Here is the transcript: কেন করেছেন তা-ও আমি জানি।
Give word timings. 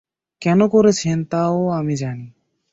কেন 0.41 0.59
করেছেন 0.67 1.17
তা-ও 1.23 1.61
আমি 1.69 1.95
জানি। 1.95 2.27